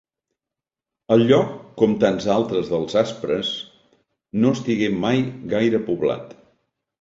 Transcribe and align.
El 1.15 1.25
lloc, 1.31 1.51
com 1.81 1.93
tants 2.03 2.25
altres 2.35 2.71
dels 2.71 2.95
Aspres, 3.03 3.51
no 4.45 4.55
estigué 4.59 4.89
mai 5.05 5.23
gaire 5.55 5.85
poblat. 5.93 6.35